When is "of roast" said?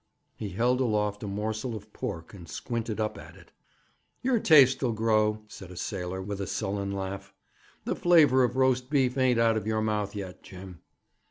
8.43-8.89